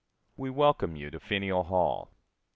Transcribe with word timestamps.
We 0.35 0.49
welcome 0.49 0.95
you 0.95 1.11
to 1.11 1.19
Faneuil 1.19 1.61
Hall. 1.65 2.09